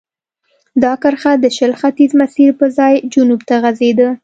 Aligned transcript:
دا 0.83 0.93
کرښه 1.01 1.31
د 1.43 1.45
شل 1.57 1.71
ختیځ 1.79 2.11
مسیر 2.21 2.49
پر 2.59 2.69
ځای 2.77 2.93
جنوب 3.13 3.41
ته 3.49 3.55
غځېده. 3.63 4.09